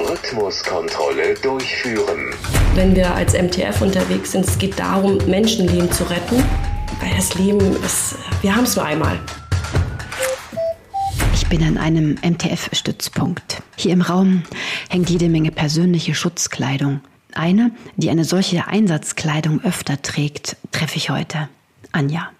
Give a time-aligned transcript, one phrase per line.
[0.00, 2.34] Rhythmuskontrolle durchführen.
[2.74, 6.42] Wenn wir als MTF unterwegs sind, es geht darum, Menschenleben zu retten,
[7.00, 9.18] weil das Leben ist, wir haben es nur einmal.
[11.32, 13.62] Ich bin an einem MTF-Stützpunkt.
[13.76, 14.42] Hier im Raum
[14.88, 17.00] hängt jede Menge persönliche Schutzkleidung.
[17.34, 21.48] Eine, die eine solche Einsatzkleidung öfter trägt, treffe ich heute.
[21.92, 22.30] Anja.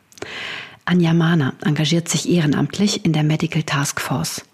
[0.84, 4.44] Anja Mahner engagiert sich ehrenamtlich in der Medical Task Force.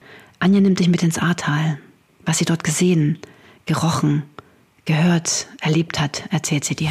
[0.42, 1.78] Anja nimmt dich mit ins Ahrtal.
[2.24, 3.18] Was sie dort gesehen,
[3.66, 4.22] gerochen,
[4.86, 6.90] gehört, erlebt hat, erzählt sie dir.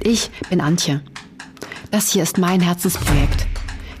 [0.00, 1.02] Ich bin Antje.
[1.90, 3.48] Das hier ist mein Herzensprojekt.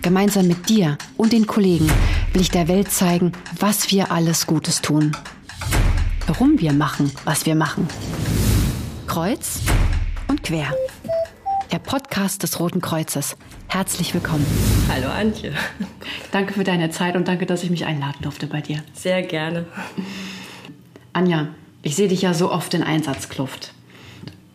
[0.00, 1.90] Gemeinsam mit dir und den Kollegen
[2.32, 5.10] will ich der Welt zeigen, was wir alles Gutes tun.
[6.28, 7.88] Warum wir machen, was wir machen.
[9.08, 9.58] Kreuz
[10.28, 10.72] und quer.
[11.72, 13.36] Der Podcast des Roten Kreuzes.
[13.72, 14.44] Herzlich willkommen.
[14.92, 15.50] Hallo Antje.
[16.30, 18.82] Danke für deine Zeit und danke, dass ich mich einladen durfte bei dir.
[18.92, 19.64] Sehr gerne.
[21.14, 21.48] Anja,
[21.80, 23.72] ich sehe dich ja so oft in Einsatzkluft.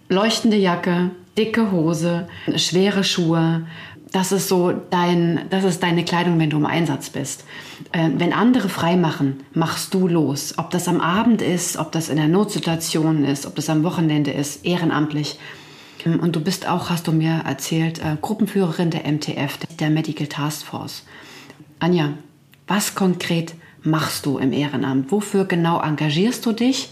[0.08, 3.66] Leuchtende Jacke, dicke Hose, schwere Schuhe.
[4.12, 7.44] Das ist so dein, das ist deine Kleidung, wenn du im Einsatz bist.
[7.94, 10.54] Äh, wenn andere frei machen, machst du los.
[10.60, 14.30] Ob das am Abend ist, ob das in der Notsituation ist, ob das am Wochenende
[14.30, 15.40] ist, ehrenamtlich.
[16.16, 20.66] Und du bist auch, hast du mir erzählt, äh, Gruppenführerin der MTF, der Medical Task
[20.66, 21.04] Force.
[21.80, 22.14] Anja,
[22.68, 25.12] was konkret machst du im Ehrenamt?
[25.12, 26.90] Wofür genau engagierst du dich?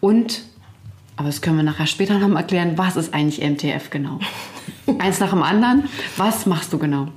[0.00, 0.42] Und,
[1.16, 4.18] aber das können wir nachher später noch mal erklären, was ist eigentlich MTF genau?
[4.98, 5.84] Eins nach dem anderen,
[6.16, 7.08] was machst du genau?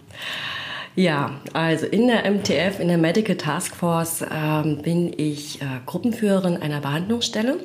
[0.96, 6.58] Ja, also in der MTF, in der Medical Task Force, ähm, bin ich äh, Gruppenführerin
[6.58, 7.60] einer Behandlungsstelle.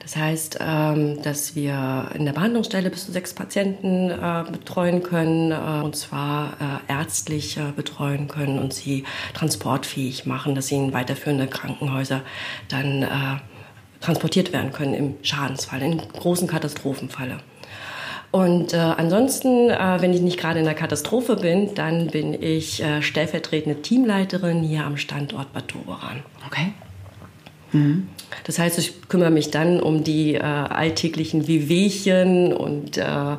[0.00, 5.52] Das heißt, ähm, dass wir in der Behandlungsstelle bis zu sechs Patienten äh, betreuen können,
[5.52, 6.54] äh, und zwar
[6.88, 12.22] äh, ärztlich betreuen können und sie transportfähig machen, dass sie in weiterführende Krankenhäuser
[12.68, 13.40] dann
[14.00, 17.38] transportiert werden können im Schadensfall, im großen Katastrophenfalle.
[18.30, 22.82] Und äh, ansonsten, äh, wenn ich nicht gerade in der Katastrophe bin, dann bin ich
[22.82, 26.22] äh, stellvertretende Teamleiterin hier am Standort Bad Doberan.
[26.46, 26.72] Okay.
[27.72, 28.08] Mhm.
[28.44, 33.36] Das heißt, ich kümmere mich dann um die äh, alltäglichen Wehwehchen und äh,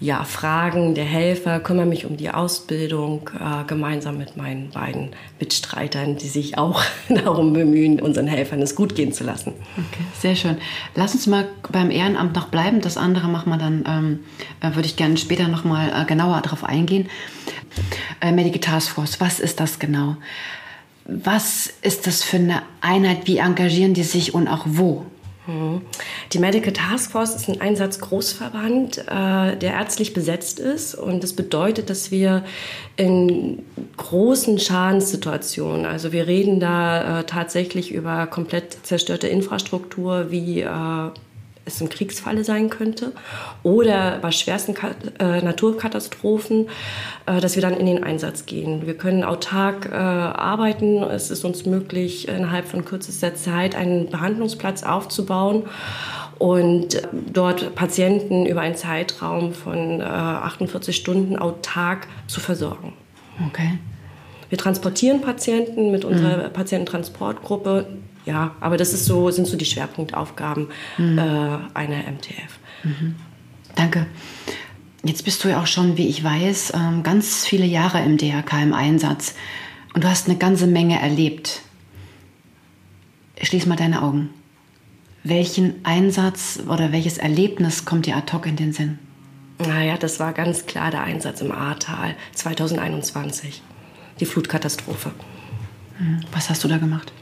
[0.00, 6.16] ja, Fragen der Helfer, kümmere mich um die Ausbildung äh, gemeinsam mit meinen beiden Mitstreitern,
[6.16, 9.52] die sich auch darum bemühen, unseren Helfern es gut gehen zu lassen.
[9.76, 10.56] Okay, sehr schön.
[10.94, 12.80] Lass uns mal beim Ehrenamt noch bleiben.
[12.80, 14.20] Das andere machen wir dann, ähm,
[14.60, 17.08] äh, würde ich gerne später noch mal äh, genauer darauf eingehen.
[18.20, 20.16] Äh, Medical Task Force, was ist das genau?
[21.06, 23.26] Was ist das für eine Einheit?
[23.26, 25.04] Wie engagieren die sich und auch wo?
[25.46, 25.82] Mhm.
[26.32, 30.94] Die Medical Task Force ist ein Einsatzgroßverband, äh, der ärztlich besetzt ist.
[30.94, 32.44] Und das bedeutet, dass wir
[32.96, 33.62] in
[33.96, 41.10] großen Schadenssituationen, also wir reden da äh, tatsächlich über komplett zerstörte Infrastruktur wie äh,
[41.64, 43.12] es im Kriegsfalle sein könnte
[43.62, 44.74] oder bei schwersten
[45.18, 46.68] äh, Naturkatastrophen,
[47.26, 48.86] äh, dass wir dann in den Einsatz gehen.
[48.86, 51.02] Wir können autark äh, arbeiten.
[51.02, 55.64] Es ist uns möglich, innerhalb von kürzester Zeit einen Behandlungsplatz aufzubauen
[56.38, 57.00] und
[57.32, 62.92] dort Patienten über einen Zeitraum von 48 Stunden autark zu versorgen.
[63.48, 63.78] Okay.
[64.48, 66.52] Wir transportieren Patienten mit unserer mhm.
[66.52, 67.86] Patiententransportgruppe
[68.24, 71.18] ja, aber das ist so, sind so die Schwerpunktaufgaben mhm.
[71.18, 72.58] äh, einer MTF.
[72.82, 73.16] Mhm.
[73.74, 74.06] Danke.
[75.02, 78.62] Jetzt bist du ja auch schon, wie ich weiß, ähm, ganz viele Jahre im DRK
[78.62, 79.34] im Einsatz
[79.92, 81.60] und du hast eine ganze Menge erlebt.
[83.42, 84.30] Schließ mal deine Augen.
[85.22, 88.98] Welchen Einsatz oder welches Erlebnis kommt dir ad hoc in den Sinn?
[89.58, 93.62] Naja, das war ganz klar der Einsatz im Ahrtal 2021.
[94.20, 95.12] Die Flutkatastrophe.
[95.98, 96.20] Mhm.
[96.32, 97.12] Was hast du da gemacht?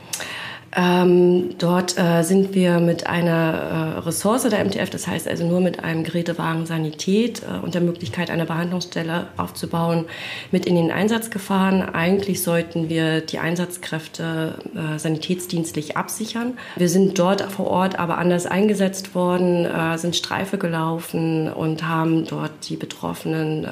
[0.75, 5.60] Ähm, dort äh, sind wir mit einer äh, Ressource der MTF, das heißt also nur
[5.60, 10.06] mit einem Gerätewagen Sanität äh, und der Möglichkeit, eine Behandlungsstelle aufzubauen,
[10.50, 11.82] mit in den Einsatz gefahren.
[11.82, 16.55] Eigentlich sollten wir die Einsatzkräfte äh, sanitätsdienstlich absichern.
[16.76, 22.25] Wir sind dort vor Ort aber anders eingesetzt worden, äh, sind Streife gelaufen und haben
[22.25, 23.69] dort die Betroffenen äh,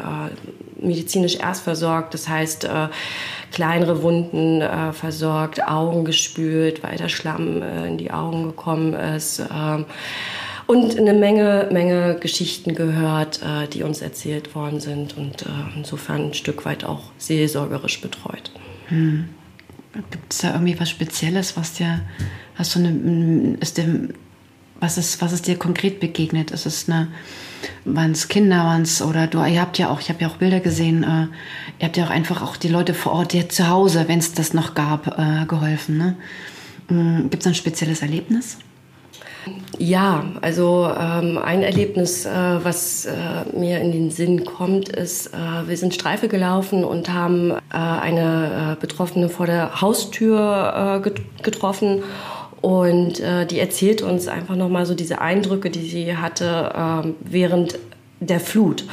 [0.83, 2.15] medizinisch erst versorgt.
[2.15, 2.69] Das heißt,
[3.51, 9.41] kleinere Wunden äh, versorgt, Augen gespült, weil der Schlamm äh, in die Augen gekommen ist.
[9.41, 9.87] Ähm,
[10.67, 16.27] und eine Menge, Menge Geschichten gehört, äh, die uns erzählt worden sind und äh, insofern
[16.27, 18.53] ein Stück weit auch seelsorgerisch betreut.
[18.89, 19.29] Hm.
[20.11, 22.01] Gibt es da irgendwie was Spezielles, was dir,
[22.55, 24.11] hast du eine, ist dir
[24.79, 26.53] Was ist, was ist dir konkret begegnet?
[26.53, 27.09] Ist es eine,
[27.85, 30.37] waren es Kinder, waren es, oder du, ihr habt ja auch, ich habe ja auch
[30.37, 31.27] Bilder gesehen, äh,
[31.79, 34.33] ihr habt ja auch einfach auch die Leute vor Ort, die zu Hause, wenn es
[34.33, 35.99] das noch gab, äh, geholfen.
[35.99, 36.17] Ne?
[36.89, 37.31] Mhm.
[37.31, 38.59] Gibt es ein spezielles Erlebnis?
[39.79, 45.67] Ja, also ähm, ein Erlebnis, äh, was äh, mir in den Sinn kommt, ist, äh,
[45.67, 52.03] wir sind Streife gelaufen und haben äh, eine äh, Betroffene vor der Haustür äh, getroffen
[52.61, 56.73] und äh, die erzählt uns einfach nochmal so diese Eindrücke, die sie hatte
[57.05, 57.79] äh, während
[58.21, 58.85] der Flut.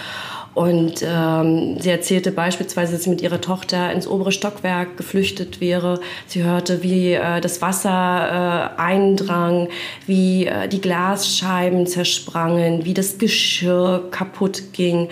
[0.57, 5.99] Und ähm, sie erzählte beispielsweise, dass sie mit ihrer Tochter ins obere Stockwerk geflüchtet wäre.
[6.25, 9.67] Sie hörte, wie äh, das Wasser äh, eindrang,
[10.07, 15.09] wie äh, die Glasscheiben zersprangen, wie das Geschirr kaputt ging,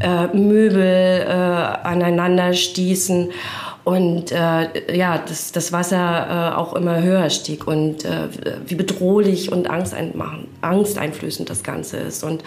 [0.00, 3.30] äh, Möbel äh, aneinander stießen
[3.84, 8.28] und äh, ja, das, das Wasser äh, auch immer höher stieg und äh,
[8.66, 12.24] wie bedrohlich und angsteinflößend das Ganze ist.
[12.24, 12.42] Und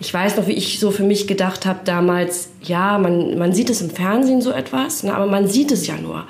[0.00, 3.68] ich weiß noch, wie ich so für mich gedacht habe damals, ja, man, man sieht
[3.68, 6.24] es im Fernsehen so etwas, ne, aber man sieht es ja nur.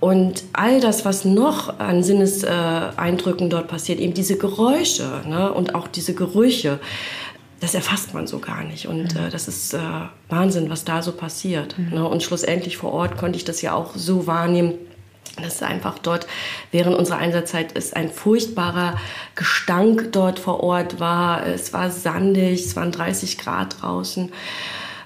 [0.00, 5.88] Und all das, was noch an Sinneseindrücken dort passiert, eben diese Geräusche ne, und auch
[5.88, 6.80] diese Gerüche,
[7.64, 8.86] das erfasst man so gar nicht.
[8.86, 9.26] Und mhm.
[9.26, 9.78] äh, das ist äh,
[10.28, 11.78] Wahnsinn, was da so passiert.
[11.78, 11.94] Mhm.
[11.94, 12.06] Ne?
[12.06, 14.74] Und schlussendlich vor Ort konnte ich das ja auch so wahrnehmen,
[15.42, 16.26] dass einfach dort
[16.72, 18.98] während unserer Einsatzzeit ist ein furchtbarer
[19.34, 21.46] Gestank dort vor Ort war.
[21.46, 24.28] Es war sandig, es waren 30 Grad draußen.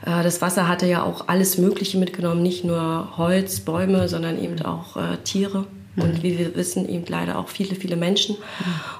[0.04, 4.60] Äh, das Wasser hatte ja auch alles Mögliche mitgenommen, nicht nur Holz, Bäume, sondern eben
[4.62, 5.64] auch äh, Tiere
[5.96, 8.36] und wie wir wissen, eben leider auch viele, viele Menschen.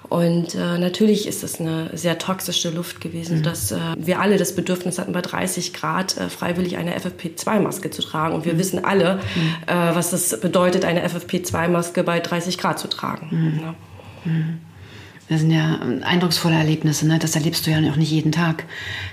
[0.09, 3.43] Und äh, natürlich ist es eine sehr toxische Luft gewesen, mhm.
[3.43, 8.03] dass äh, wir alle das Bedürfnis hatten, bei 30 Grad äh, freiwillig eine FFP2-Maske zu
[8.03, 8.35] tragen.
[8.35, 8.59] Und wir mhm.
[8.59, 9.55] wissen alle, mhm.
[9.67, 13.29] äh, was es bedeutet, eine FFP2-Maske bei 30 Grad zu tragen.
[13.31, 13.61] Mhm.
[13.61, 13.75] Ja.
[14.25, 14.59] Mhm.
[15.29, 17.19] Das sind ja eindrucksvolle Erlebnisse, ne?
[17.19, 18.65] das erlebst du ja auch nicht jeden Tag.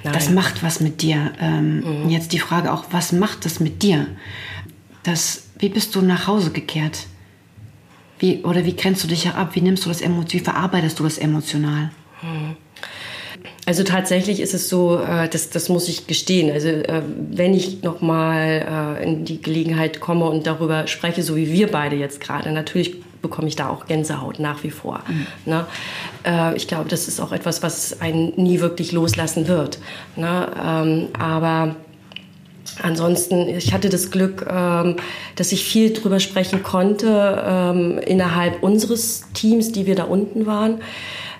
[0.05, 0.13] Nein.
[0.13, 1.33] Das macht was mit dir.
[1.41, 2.09] Ähm, mhm.
[2.09, 4.07] Jetzt die Frage auch, was macht das mit dir?
[5.03, 7.07] Das, wie bist du nach Hause gekehrt?
[8.25, 9.51] Wie, oder wie grenzt du dich ab?
[9.53, 11.91] Wie nimmst du das wie verarbeitest du das emotional?
[13.67, 16.51] Also tatsächlich ist es so, äh, das, das muss ich gestehen.
[16.51, 21.35] Also äh, wenn ich noch mal äh, in die Gelegenheit komme und darüber spreche, so
[21.35, 25.01] wie wir beide jetzt gerade, natürlich bekomme ich da auch Gänsehaut nach wie vor.
[25.07, 25.27] Mhm.
[25.45, 25.65] Ne?
[26.55, 29.77] ich glaube, das ist auch etwas, was einen nie wirklich loslassen wird.
[30.15, 30.47] Ne?
[30.59, 31.75] Ähm, aber
[32.81, 34.97] Ansonsten, ich hatte das Glück, ähm,
[35.35, 40.81] dass ich viel drüber sprechen konnte ähm, innerhalb unseres Teams, die wir da unten waren.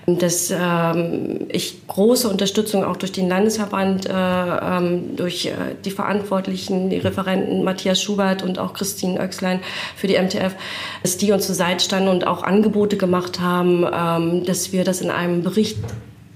[0.06, 5.52] Dass ähm, ich große Unterstützung auch durch den Landesverband, äh, durch äh,
[5.84, 9.60] die Verantwortlichen, die Referenten Matthias Schubert und auch Christine Oechslein
[9.96, 10.54] für die MTF,
[11.02, 15.10] dass die uns zur Seite standen und auch Angebote gemacht haben, dass wir das in
[15.10, 15.78] einem Bericht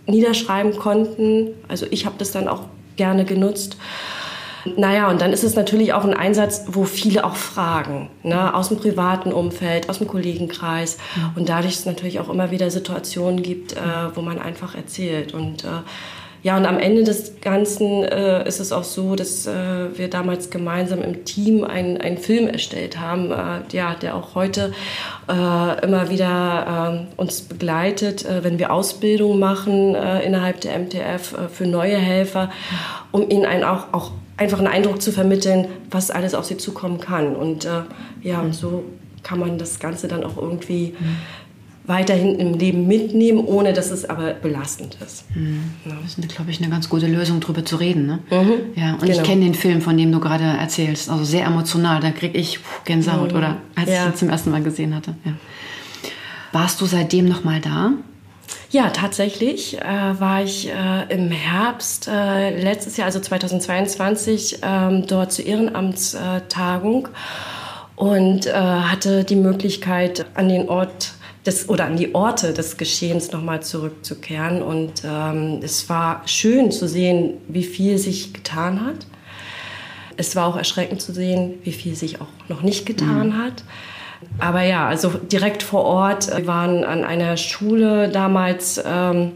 [0.07, 1.51] niederschreiben konnten.
[1.69, 2.65] Also ich habe das dann auch
[2.97, 3.77] gerne genutzt.
[4.77, 8.55] Naja, und dann ist es natürlich auch ein Einsatz, wo viele auch fragen, ne?
[8.55, 10.99] aus dem privaten Umfeld, aus dem Kollegenkreis.
[11.37, 13.79] Und dadurch es natürlich auch immer wieder Situationen gibt, äh,
[14.15, 15.35] wo man einfach erzählt.
[15.35, 15.69] Und äh,
[16.43, 20.51] ja, und am Ende des Ganzen äh, ist es auch so, dass äh, wir damals
[20.51, 24.73] gemeinsam im Team einen, Film erstellt haben, äh, ja, der auch heute
[25.29, 31.67] äh, immer wieder äh, uns begleitet, äh, wenn wir Ausbildung machen innerhalb der MTF für
[31.67, 32.51] neue Helfer,
[33.11, 36.99] um ihnen einen auch, auch einfach einen Eindruck zu vermitteln, was alles auf sie zukommen
[36.99, 37.37] kann.
[37.37, 37.83] Und äh,
[38.23, 38.85] ja, und so
[39.23, 41.17] kann man das Ganze dann auch irgendwie mhm.
[41.85, 45.25] Weiterhin im Leben mitnehmen, ohne dass es aber belastend ist.
[45.35, 45.63] Mhm.
[45.85, 45.93] Ja.
[46.03, 48.07] Das ist, glaube ich, eine ganz gute Lösung, darüber zu reden.
[48.07, 48.19] Ne?
[48.31, 48.53] Mhm.
[48.77, 49.13] Ja, und genau.
[49.13, 52.01] ich kenne den Film, von dem du gerade erzählst, also sehr emotional.
[52.01, 53.39] Da kriege ich Gänsehaut, mhm.
[53.39, 54.05] oder als ja.
[54.05, 55.15] ich ihn zum ersten Mal gesehen hatte.
[55.25, 55.33] Ja.
[56.53, 57.93] Warst du seitdem noch mal da?
[58.71, 65.33] Ja, tatsächlich äh, war ich äh, im Herbst äh, letztes Jahr, also 2022, ähm, dort
[65.33, 67.09] zur Ehrenamtstagung
[67.97, 71.15] und äh, hatte die Möglichkeit, an den Ort
[71.47, 74.63] des, oder an die Orte des Geschehens nochmal zurückzukehren.
[74.63, 79.07] Und ähm, es war schön zu sehen, wie viel sich getan hat.
[80.17, 83.39] Es war auch erschreckend zu sehen, wie viel sich auch noch nicht getan mhm.
[83.39, 83.65] hat.
[84.39, 86.37] Aber ja, also direkt vor Ort.
[86.37, 89.33] Wir waren an einer Schule damals ähm,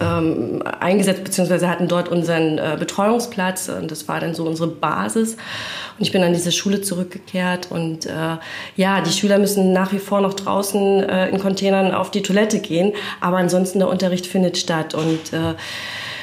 [0.00, 5.32] ähm, eingesetzt, beziehungsweise hatten dort unseren äh, Betreuungsplatz und das war dann so unsere Basis.
[5.32, 8.36] Und ich bin an diese Schule zurückgekehrt und äh,
[8.76, 12.60] ja, die Schüler müssen nach wie vor noch draußen äh, in Containern auf die Toilette
[12.60, 15.54] gehen, aber ansonsten der Unterricht findet statt und äh,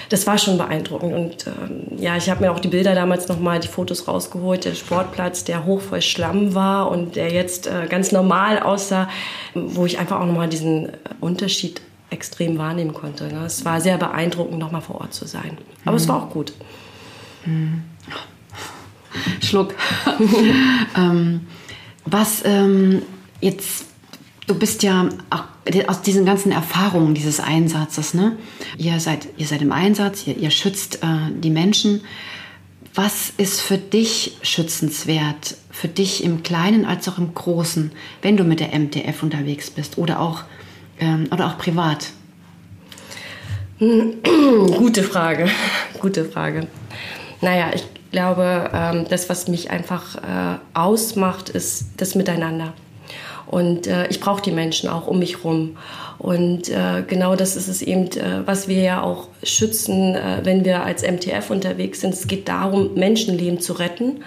[0.10, 1.14] das war schon beeindruckend.
[1.14, 4.66] Und ähm, ja, ich habe mir auch die Bilder damals nochmal, die Fotos rausgeholt.
[4.66, 9.10] Der Sportplatz, der hoch voll Schlamm war und der jetzt äh, ganz normal aussah,
[9.54, 13.28] wo ich einfach auch nochmal diesen Unterschied extrem wahrnehmen konnte.
[13.28, 13.46] Ne?
[13.46, 15.58] Es war sehr beeindruckend, nochmal vor Ort zu sein.
[15.84, 15.98] Aber mhm.
[15.98, 16.54] es war auch gut.
[17.46, 17.84] Mhm.
[19.42, 19.74] Schluck.
[20.98, 21.42] ähm,
[22.06, 23.02] was ähm,
[23.42, 23.86] jetzt,
[24.48, 25.10] du bist ja
[25.88, 28.38] aus diesen ganzen Erfahrungen dieses Einsatzes, ne?
[28.78, 32.02] Ihr seid, ihr seid im Einsatz, ihr, ihr schützt äh, die Menschen.
[32.96, 38.44] Was ist für dich schützenswert, für dich im Kleinen als auch im Großen, wenn du
[38.44, 40.44] mit der MTF unterwegs bist oder auch,
[41.00, 42.12] ähm, oder auch privat?
[43.80, 45.48] Gute Frage,
[46.00, 46.68] gute Frage.
[47.42, 52.74] Naja, ich glaube, ähm, das, was mich einfach äh, ausmacht, ist das Miteinander.
[53.46, 55.78] Und äh, ich brauche die Menschen auch um mich rum.
[56.18, 60.66] Und äh, genau das ist es eben, äh, was wir ja auch schützen, äh, wenn
[60.66, 62.14] wir als MTF unterwegs sind.
[62.14, 64.24] Es geht darum, Menschenleben zu retten.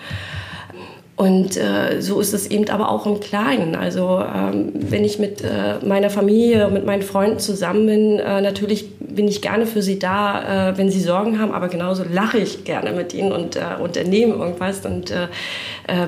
[1.21, 3.75] Und äh, so ist es eben aber auch im Kleinen.
[3.75, 8.97] Also ähm, wenn ich mit äh, meiner Familie, mit meinen Freunden zusammen bin, äh, natürlich
[8.99, 12.65] bin ich gerne für sie da, äh, wenn sie Sorgen haben, aber genauso lache ich
[12.65, 15.29] gerne mit ihnen und äh, unternehme irgendwas und äh,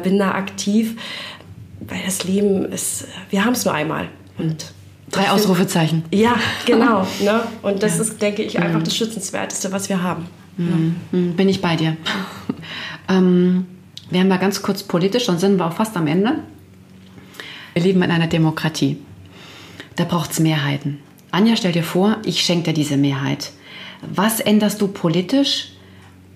[0.03, 0.97] bin da aktiv,
[1.81, 4.09] weil das Leben ist, wir haben es nur einmal.
[4.39, 4.73] Und
[5.11, 6.05] Drei Ausrufezeichen.
[6.11, 7.07] Ja, genau.
[7.23, 7.43] ne?
[7.61, 8.05] Und das ja.
[8.05, 8.85] ist, denke ich, einfach mhm.
[8.85, 10.27] das Schützenswerteste, was wir haben.
[10.57, 10.97] Mhm.
[11.13, 11.19] Ja.
[11.19, 11.37] Mhm.
[11.37, 11.99] Bin ich bei dir.
[13.11, 13.67] ähm,
[14.13, 16.41] wir haben da ganz kurz politisch, dann sind wir auch fast am Ende.
[17.75, 18.99] Wir leben in einer Demokratie.
[19.97, 21.01] Da braucht es Mehrheiten.
[21.31, 23.53] Anja, stell dir vor, ich schenke dir diese Mehrheit.
[24.03, 25.69] Was änderst du politisch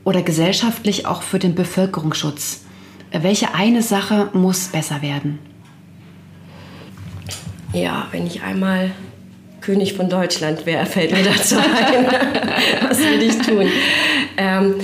[0.05, 2.65] oder gesellschaftlich auch für den Bevölkerungsschutz?
[3.13, 5.39] Welche eine Sache muss besser werden?
[7.73, 8.93] Ja, wenn ich einmal
[9.61, 12.07] König von Deutschland wäre, fällt mir dazu ein.
[12.89, 13.67] Was will ich tun?
[14.37, 14.77] Ähm,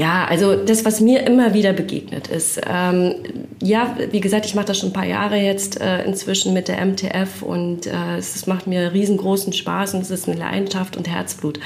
[0.00, 2.58] ja, also das, was mir immer wieder begegnet ist.
[2.66, 3.16] Ähm,
[3.62, 6.82] ja, wie gesagt, ich mache das schon ein paar Jahre jetzt äh, inzwischen mit der
[6.82, 11.60] MTF und äh, es macht mir riesengroßen Spaß und es ist eine Leidenschaft und Herzblut.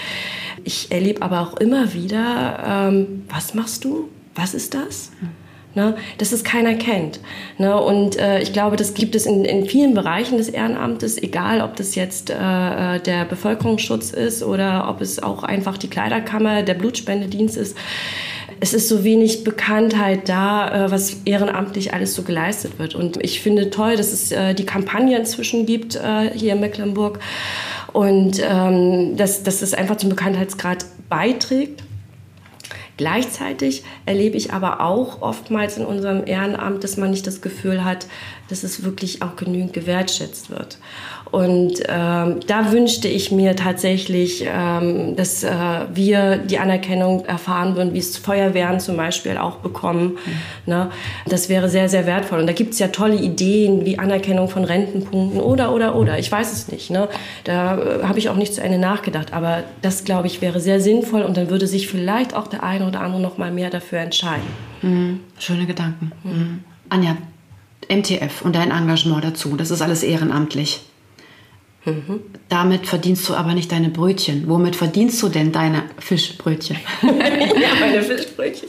[0.65, 4.09] Ich erlebe aber auch immer wieder, ähm, was machst du?
[4.35, 5.13] Was ist das?
[5.77, 7.19] Ne, dass es keiner kennt.
[7.59, 11.61] Ne, und äh, ich glaube, das gibt es in, in vielen Bereichen des Ehrenamtes, egal
[11.61, 16.63] ob das jetzt äh, äh, der Bevölkerungsschutz ist oder ob es auch einfach die Kleiderkammer,
[16.63, 17.77] der Blutspendedienst ist.
[18.61, 22.95] Es ist so wenig Bekanntheit da, äh, was ehrenamtlich alles so geleistet wird.
[22.95, 25.99] Und ich finde toll, dass es äh, die Kampagne inzwischen gibt
[26.35, 27.19] hier in Mecklenburg
[27.93, 31.83] und ähm, dass, dass es einfach zum Bekanntheitsgrad beiträgt.
[32.97, 38.07] Gleichzeitig erlebe ich aber auch oftmals in unserem Ehrenamt, dass man nicht das Gefühl hat,
[38.49, 40.79] dass es wirklich auch genügend gewertschätzt wird.
[41.35, 45.51] Und ähm, da wünschte ich mir tatsächlich, ähm, dass äh,
[45.93, 50.13] wir die Anerkennung erfahren würden, wie es Feuerwehren zum Beispiel auch bekommen.
[50.13, 50.73] Mhm.
[50.73, 50.91] Ne?
[51.27, 52.39] Das wäre sehr, sehr wertvoll.
[52.39, 56.21] Und da gibt es ja tolle Ideen wie Anerkennung von Rentenpunkten oder, oder, oder.
[56.21, 56.91] Ich weiß es nicht.
[56.91, 57.09] Ne?
[57.43, 59.33] Da äh, habe ich auch nicht zu Ende nachgedacht.
[59.33, 62.84] Aber das, glaube ich, wäre sehr sinnvoll und dann würde sich vielleicht auch der eine
[62.85, 64.47] oder andere noch mal mehr dafür entscheiden.
[64.83, 65.21] Mhm.
[65.39, 66.13] Schöne Gedanken.
[66.23, 66.65] Mhm.
[66.89, 67.17] Anja,
[67.89, 70.81] MTF und dein Engagement dazu, das ist alles ehrenamtlich.
[71.85, 72.21] Mhm.
[72.49, 74.45] Damit verdienst du aber nicht deine Brötchen.
[74.47, 76.79] Womit verdienst du denn deine Fischbrötchen?
[77.03, 77.11] ja,
[77.81, 78.69] meine Fischbrötchen.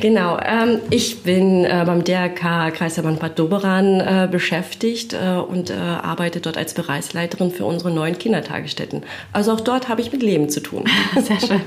[0.00, 0.38] Genau.
[0.38, 6.40] Ähm, ich bin äh, beim DRK Kreisverband Bad Doberan äh, beschäftigt äh, und äh, arbeite
[6.40, 9.02] dort als Bereichsleiterin für unsere neuen Kindertagesstätten.
[9.32, 10.84] Also auch dort habe ich mit Leben zu tun.
[11.20, 11.60] Sehr schön.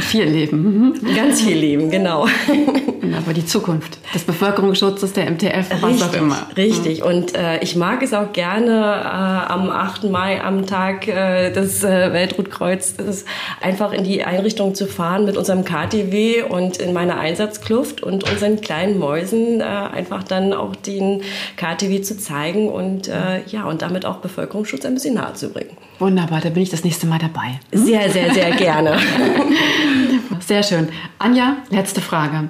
[0.00, 1.00] viel Leben.
[1.14, 2.26] Ganz viel Leben, genau.
[3.16, 6.48] Aber die Zukunft des Bevölkerungsschutzes, der MTF, was auch immer.
[6.56, 7.02] Richtig.
[7.02, 10.04] Und äh, ich mag es auch gerne äh, am 8.
[10.04, 13.24] Mai, am Tag äh, des äh, Weltrotkreuzes,
[13.60, 18.60] einfach in die Einrichtung zu fahren mit unserem KTW und in meiner Einsatzkluft und unseren
[18.60, 21.22] kleinen Mäusen äh, einfach dann auch den
[21.56, 25.76] KTW zu zeigen und äh, ja, und damit auch Bevölkerungsschutz ein bisschen nahe zu bringen.
[25.98, 27.60] Wunderbar, da bin ich das nächste Mal dabei.
[27.72, 27.84] Hm?
[27.84, 28.98] Sehr, sehr, sehr gerne.
[30.40, 30.88] Sehr schön.
[31.18, 32.48] Anja, letzte Frage.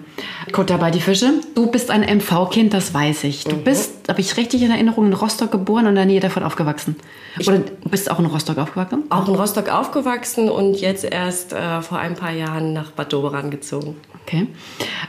[0.53, 1.35] Kutter bei die Fische.
[1.55, 3.45] Du bist ein MV-Kind, das weiß ich.
[3.45, 3.65] Du mhm.
[3.65, 6.97] bist, habe ich richtig in Erinnerung, in Rostock geboren und in der Nähe davon aufgewachsen.
[7.41, 9.05] Oder du bist auch in Rostock aufgewachsen?
[9.11, 13.51] Auch in Rostock aufgewachsen und jetzt erst äh, vor ein paar Jahren nach Bad Doberan
[13.51, 13.97] gezogen.
[14.25, 14.49] Okay.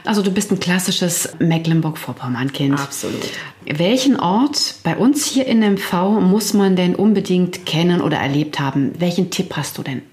[0.05, 2.79] Also du bist ein klassisches Mecklenburg-Vorpommern-Kind.
[2.79, 3.29] Absolut.
[3.65, 8.93] Welchen Ort bei uns hier in MV muss man denn unbedingt kennen oder erlebt haben?
[8.99, 10.03] Welchen Tipp hast du denn?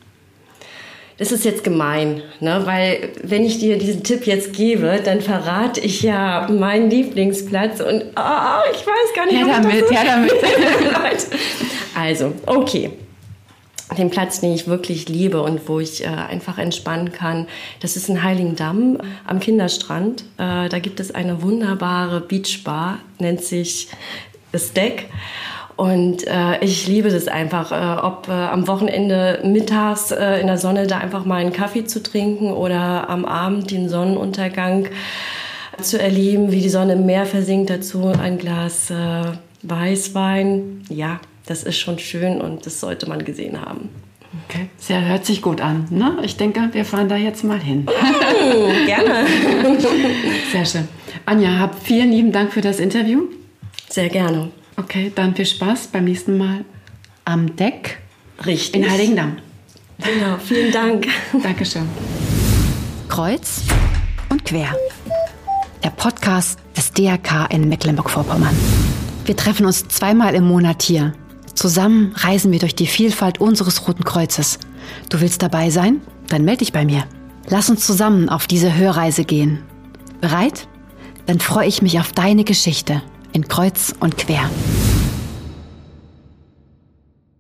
[1.17, 2.63] Das ist jetzt gemein, ne?
[2.65, 8.03] weil wenn ich dir diesen Tipp jetzt gebe, dann verrate ich ja meinen Lieblingsplatz und
[8.17, 10.33] oh, ich weiß gar nicht, her damit, her damit.
[11.95, 12.91] also, okay.
[13.97, 17.47] Den Platz, den ich wirklich liebe und wo ich äh, einfach entspannen kann,
[17.81, 20.23] das ist in Heiligendamm am Kinderstrand.
[20.37, 23.89] Äh, da gibt es eine wunderbare Beachbar, nennt sich
[24.51, 25.07] das Deck.
[25.77, 30.59] Und äh, ich liebe das einfach, äh, ob äh, am Wochenende mittags äh, in der
[30.59, 34.87] Sonne da einfach mal einen Kaffee zu trinken oder am Abend den Sonnenuntergang
[35.81, 39.25] zu erleben, wie die Sonne im Meer versinkt, dazu ein Glas äh,
[39.63, 40.85] Weißwein.
[40.89, 43.89] Ja, das ist schon schön und das sollte man gesehen haben.
[44.49, 45.87] Okay, sehr hört sich gut an.
[45.91, 46.19] Ne?
[46.23, 47.87] Ich denke, wir fahren da jetzt mal hin.
[47.87, 49.27] Oh, gerne.
[50.53, 50.89] Sehr schön.
[51.25, 53.23] Anja, hab vielen lieben Dank für das Interview.
[53.89, 54.51] Sehr gerne.
[54.77, 56.65] Okay, dann viel Spaß beim nächsten Mal
[57.25, 57.99] am Deck
[58.45, 58.83] Richtig.
[58.83, 59.37] in Heiligendamm.
[59.99, 61.07] Genau, vielen Dank.
[61.43, 61.89] Dankeschön.
[63.09, 63.63] Kreuz
[64.31, 64.75] und quer.
[65.85, 68.57] Der Podcast des DRK in Mecklenburg-Vorpommern.
[69.25, 71.13] Wir treffen uns zweimal im Monat hier.
[71.55, 74.59] Zusammen reisen wir durch die Vielfalt unseres Roten Kreuzes.
[75.09, 76.01] Du willst dabei sein?
[76.29, 77.05] Dann melde dich bei mir.
[77.49, 79.61] Lass uns zusammen auf diese Hörreise gehen.
[80.21, 80.67] Bereit?
[81.27, 83.03] Dann freue ich mich auf deine Geschichte
[83.35, 84.49] in Kreuz und Quer.